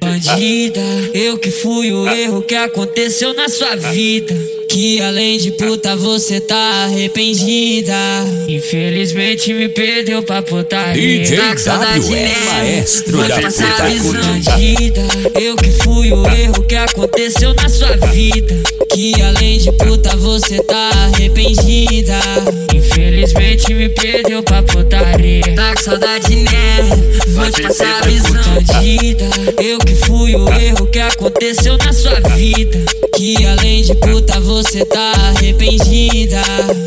Bandida, 0.00 0.80
eu 1.14 1.38
que 1.38 1.50
fui 1.52 1.92
o 1.92 2.08
erro 2.08 2.42
que 2.42 2.54
aconteceu 2.54 3.32
na 3.32 3.48
sua 3.48 3.76
vida. 3.76 4.34
Que 4.68 5.00
além 5.00 5.38
de 5.38 5.52
puta 5.52 5.94
você 5.96 6.40
tá 6.40 6.84
arrependida. 6.84 7.94
Infelizmente 8.48 9.52
me 9.52 9.68
perdeu 9.68 10.22
pra 10.22 10.42
putaria. 10.42 11.20
DJ 11.20 11.36
W 11.64 12.16
é 12.16 12.38
maestro 12.52 13.18
da 13.18 13.36
puta. 13.36 14.22
Bandida, 14.22 15.02
eu 15.40 15.56
que 15.56 15.70
fui 15.70 16.12
o 16.12 16.26
erro 16.26 16.62
que 16.64 16.74
aconteceu 16.74 17.54
na 17.54 17.68
sua 17.68 17.96
vida. 18.08 18.56
Que 18.92 19.20
além 19.22 19.58
de 19.58 19.70
puta 19.72 20.16
você 20.16 20.60
tá 20.62 20.90
arrependida. 21.14 22.18
Infelizmente 23.20 23.74
me 23.74 23.86
perdeu 23.90 24.42
pra 24.42 24.62
putaria. 24.62 25.54
Tá 25.54 25.74
com 25.74 25.82
saudade 25.82 26.36
né? 26.36 26.78
Vou 27.34 27.50
te 27.50 27.60
passar 27.60 28.02
a 28.02 28.06
visão. 28.06 28.32
Bandida, 28.32 29.24
eu 29.62 29.78
que 29.78 29.94
fui 29.94 30.34
o 30.34 30.48
erro 30.48 30.86
que 30.86 30.98
aconteceu 30.98 31.76
na 31.76 31.92
sua 31.92 32.18
vida. 32.34 32.82
Que 33.14 33.44
além 33.44 33.82
de 33.82 33.94
puta 33.96 34.40
você 34.40 34.86
tá 34.86 35.12
arrependida. 35.36 36.40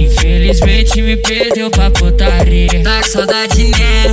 Infelizmente 0.00 1.02
me 1.02 1.14
perdeu 1.18 1.70
pra 1.70 1.90
putaria. 1.90 2.82
Tá 2.82 3.02
com 3.02 3.08
saudade 3.10 3.64
né? 3.64 4.04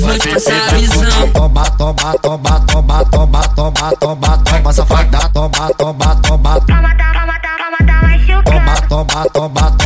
Vou 0.00 0.18
te 0.18 0.28
passar 0.28 0.68
a 0.68 0.74
visão. 0.74 1.30
Toma, 1.32 1.64
toma, 1.70 2.18
toma, 2.18 2.60
toma, 2.60 3.04
toma, 3.06 3.42
toma, 3.48 3.92
toma, 3.96 4.38
toma, 4.38 4.72
safada, 4.74 5.30
toma, 5.32 5.70
toma, 5.78 6.16
toma, 6.16 6.60
Toma, 6.60 6.60
toma, 6.60 6.94
toma, 7.00 7.40
toma, 7.48 7.78
tá 7.86 8.04
toma, 8.44 8.76
toma, 8.88 9.26
toma, 9.30 9.83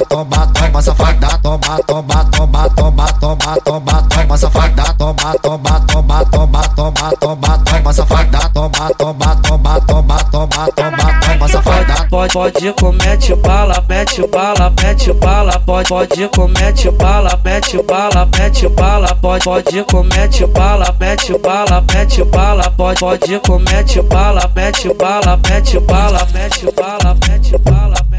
toma, 0.08 0.52
toma, 0.54 0.82
safada, 0.82 1.38
toma, 1.42 1.78
toma, 1.86 2.24
toma, 2.30 2.68
toma, 2.70 3.06
toma, 3.20 3.56
toma, 3.64 4.02
toma, 4.08 4.36
safada, 4.38 4.84
toma, 4.96 5.34
toma, 5.42 5.80
toma, 5.86 6.24
toma, 6.30 6.62
toma, 6.74 7.12
toma, 7.20 7.58
toma, 7.64 7.92
safada, 7.92 8.52
toma, 8.54 8.90
toma, 8.98 9.36
toma, 9.42 9.80
toma, 9.86 10.18
toma, 10.30 10.68
toma, 10.76 11.20
toma, 11.20 11.48
safada. 11.48 12.08
Pode, 12.08 12.32
pode, 12.32 12.72
comete 12.74 13.34
bala, 13.42 13.84
mete 13.88 14.26
bala, 14.28 14.70
mete 14.70 15.12
bala, 15.12 15.58
pode, 15.60 15.88
pode, 15.88 16.28
comete 16.28 16.90
bala, 16.96 17.38
mete 17.44 17.82
bala, 17.82 18.26
mete 18.34 18.68
bala, 18.68 19.14
pode, 19.16 19.44
pode, 19.44 19.84
comete 19.84 20.46
bala, 20.46 20.94
mete 21.00 21.38
bala, 21.38 21.80
mete 21.92 22.24
bala, 22.24 22.70
pode, 22.76 22.98
pode, 23.00 23.38
comete 23.40 24.02
bala, 24.08 24.50
mete 24.56 24.94
bala, 24.94 25.36
mete 25.44 25.78
bala, 25.84 26.26
mete 26.32 26.70
bala, 26.70 26.72
mete 26.72 26.72
bala, 26.74 27.14
mete 27.28 27.58
bala. 27.58 28.11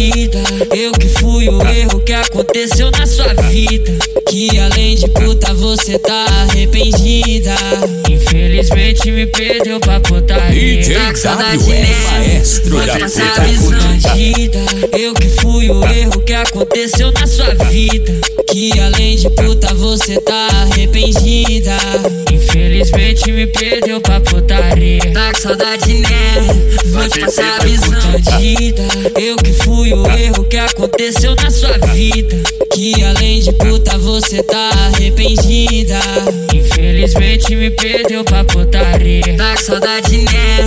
Bandida, 0.00 0.42
eu 0.74 0.92
que 0.92 1.06
fui 1.06 1.46
o 1.50 1.60
erro 1.60 2.00
que 2.00 2.14
aconteceu 2.14 2.90
na 2.90 3.06
sua 3.06 3.34
vida. 3.34 3.92
Que 4.30 4.58
além 4.58 4.96
de 4.96 5.06
puta 5.08 5.52
você 5.52 5.98
tá 5.98 6.24
arrependida. 6.40 7.54
Infelizmente 8.08 9.10
me 9.10 9.26
perdeu 9.26 9.78
pra 9.78 10.00
putaria. 10.00 10.94
Tá 10.94 11.10
com 11.10 11.16
saudade 11.16 11.64
mesmo. 11.68 12.70
passar 12.98 13.34
puta 13.34 13.42
a. 13.42 13.78
Bandida, 13.78 14.58
eu 14.98 15.12
que 15.12 15.28
fui 15.28 15.68
o 15.70 15.84
erro 15.84 16.20
que 16.22 16.32
aconteceu 16.32 17.12
na 17.12 17.26
sua 17.26 17.52
vida. 17.66 18.14
Que 18.48 18.80
além 18.80 19.16
de 19.16 19.28
puta 19.28 19.74
você 19.74 20.18
tá 20.18 20.48
arrependida. 20.62 21.76
Infelizmente 22.32 23.30
me 23.32 23.46
perdeu 23.46 24.00
pra 24.00 24.18
putaria. 24.20 25.12
Tá 25.12 25.34
com 25.34 25.40
saudade 25.40 25.92
né? 25.92 26.70
Vou 26.86 27.06
te 27.08 27.20
passar 27.20 27.60
a 27.60 27.64
visão. 27.64 27.90
Bandida, 28.10 28.82
eu 29.20 29.36
o 29.94 30.06
erro 30.10 30.44
que 30.44 30.56
aconteceu 30.56 31.34
na 31.36 31.50
sua 31.50 31.76
vida. 31.88 32.36
Que 32.72 33.02
além 33.04 33.40
de 33.40 33.52
puta 33.52 33.98
você 33.98 34.42
tá 34.42 34.70
arrependida. 34.86 35.98
Infelizmente 36.54 37.54
me 37.56 37.70
perdeu 37.70 38.24
pra 38.24 38.44
putaria. 38.44 39.36
Tá 39.36 39.54
com 39.56 39.62
saudade 39.62 40.18
né? 40.18 40.58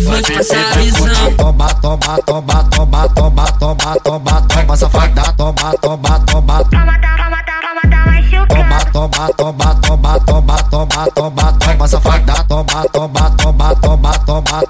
Vou 0.00 0.22
te 0.22 0.32
passar 0.32 0.72
a 0.72 0.78
visão. 0.78 1.32
Toma, 1.36 1.68
toma, 1.74 2.18
toma, 2.26 2.64
toma, 2.70 3.08
toma, 3.08 3.52
toma, 3.52 3.96
toma, 4.02 4.42
toma, 4.48 4.76
safada, 4.76 5.22
toma, 5.36 5.74
toma, 5.80 6.20
toma, 6.20 6.64
Toma, 6.64 6.98
toma, 7.00 7.42
toma, 7.44 7.82
toma, 7.82 8.06
machucando. 8.06 8.92
toma, 8.92 9.28
toma, 9.36 9.74
toma, 9.74 10.20
toma, 10.20 10.56
toma, 10.70 11.06
toma, 11.14 11.52
toma, 11.58 11.88
safada, 11.88 12.44
toma, 12.48 12.64
toma, 12.64 12.88
toma, 12.92 13.09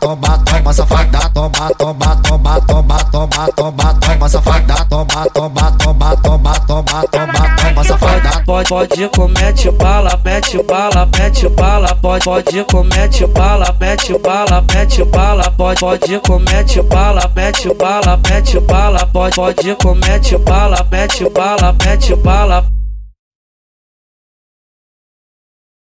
toma, 0.01 0.39
toma, 0.45 0.45
toma, 0.45 0.73
safada, 0.73 1.29
toma, 1.35 1.71
toma, 1.79 2.17
toma, 2.23 2.61
toma, 2.67 2.99
toma, 3.11 3.49
toma, 3.57 3.95
toma, 4.01 4.29
safada, 4.29 4.85
toma, 4.89 5.27
toma, 5.35 5.77
toma, 5.79 6.17
toma, 6.23 6.55
toma, 6.67 7.05
toma, 7.11 7.57
toma, 7.57 7.85
safada. 7.85 8.45
Pode, 8.45 8.69
pode, 8.69 9.09
comete 9.09 9.71
bala, 9.79 10.19
mete 10.25 10.63
bala, 10.63 11.07
mete 11.07 11.49
bala, 11.49 11.95
pode, 11.97 12.25
pode, 12.25 12.65
comete 12.65 13.27
bala, 13.27 13.75
mete 13.81 14.19
bala, 14.19 14.63
mete 14.63 15.05
bala, 15.05 15.51
pode, 15.53 15.81
pode, 15.81 16.21
comete 16.21 16.83
bala, 16.83 17.31
mete 17.35 17.75
bala, 17.75 18.17
mete 18.29 18.61
bala, 18.61 19.07
pode, 19.07 19.35
pode, 19.35 19.75
comete 19.77 20.39
bala, 20.45 20.87
mete 20.91 21.29
bala, 21.31 21.73
mete 21.73 22.15
bala. 22.17 22.80